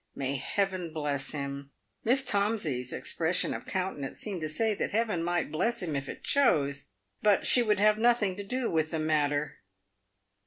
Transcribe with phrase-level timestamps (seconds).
[0.15, 1.69] May Heaven bless him!"
[2.03, 6.23] Miss Tomsey's expression of countenance seemed to say that Heaven might bless him if it
[6.23, 6.87] chose,
[7.21, 9.59] but she would have nothing to do with the matter.